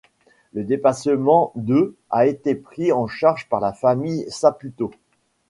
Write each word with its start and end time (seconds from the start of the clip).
Le 0.53 0.63
dépassement 0.63 1.51
de 1.53 1.95
a 2.09 2.25
été 2.25 2.55
pris 2.55 2.91
en 2.91 3.05
charge 3.05 3.47
par 3.49 3.59
la 3.59 3.71
famille 3.71 4.25
Saputo. 4.31 4.89